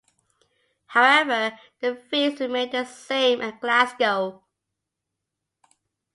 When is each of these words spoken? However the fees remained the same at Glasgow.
However 0.87 1.59
the 1.79 1.95
fees 1.95 2.39
remained 2.39 2.71
the 2.71 2.85
same 2.85 3.39
at 3.41 3.61
Glasgow. 3.61 4.41